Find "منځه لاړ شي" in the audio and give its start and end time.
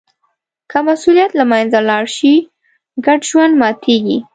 1.51-2.35